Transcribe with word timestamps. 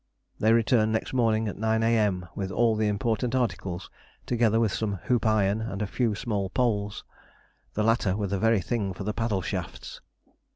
They 0.39 0.51
returned 0.51 0.91
next 0.93 1.13
morning 1.13 1.47
at 1.47 1.59
9 1.59 1.83
A.M. 1.83 2.25
with 2.33 2.49
all 2.49 2.75
the 2.75 2.87
important 2.87 3.35
articles, 3.35 3.91
together 4.25 4.59
with 4.59 4.73
some 4.73 4.95
hoop 5.03 5.27
iron 5.27 5.61
and 5.61 5.79
a 5.79 5.85
few 5.85 6.15
small 6.15 6.49
poles. 6.49 7.03
The 7.75 7.83
latter 7.83 8.17
were 8.17 8.25
the 8.25 8.39
very 8.39 8.61
thing 8.61 8.93
for 8.95 9.03
the 9.03 9.13
paddle 9.13 9.43
shafts. 9.43 10.01